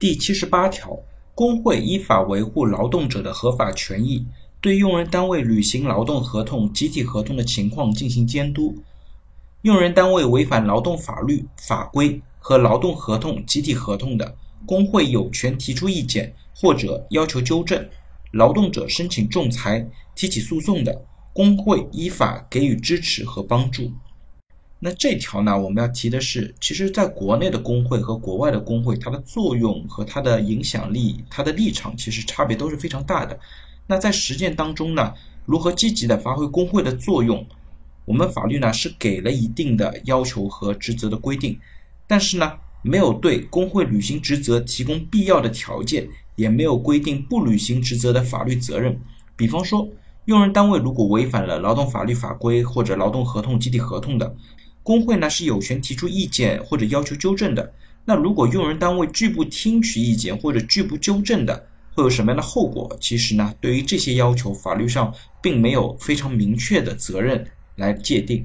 [0.00, 0.96] 第七十八条，
[1.34, 4.24] 工会依法维护劳动者的合法权益，
[4.60, 8.76] 对用人单位履行劳动合同、集体合同的情况进行监督。
[9.62, 17.82] 用人单位违反劳动法律法规和劳动合同、集体合同的，工会有权提出意见或者要求纠正；
[18.30, 23.90] 劳动者申请仲裁、提起诉讼的，工会依法给予支持和帮助。
[24.80, 33.38] 那这条呢，我们要提的是，其实在国内的工会和国外的工会，它的作用和它的影响力、它的立场，其实差别都是非常大的。
[33.88, 35.12] 那在实践当中呢，
[35.44, 37.44] 如何积极的发挥工会的作用？
[38.04, 41.58] 我们法律呢是给了一定的要求和职责的规定，
[42.06, 42.52] 但是呢
[42.82, 48.98] 没有对工会履行职责提供必要的条件，也没有规定不履行职责的法律责任。
[49.36, 49.88] 比方说，
[50.26, 54.34] 用人单位如果违反了劳动法律法规或者劳动合同、集体合同的，
[54.88, 57.70] 工会呢是有权提出意见或者要求纠正的。
[58.06, 62.96] 那如果用人单位拒不听取意见或者拒不纠正的，会有什么样的后果？
[62.98, 67.46] 其实呢，对于这些要求，法律上并没有非常明确的责任。
[67.76, 68.44] 来界定。